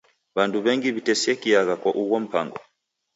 W'andu 0.35 0.57
w'engi 0.65 0.89
w'itesekiagha 0.95 1.73
kwa 1.81 1.91
ugho 2.01 2.17
mpango. 2.25 2.59